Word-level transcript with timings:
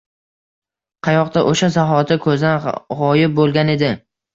Qayoqda! 1.09 1.45
O‘sha 1.53 1.71
zahoti 1.77 2.21
ko‘zdan 2.27 2.61
g‘oyib 3.01 3.41
bo‘lgan 3.41 3.77
edi. 3.81 3.97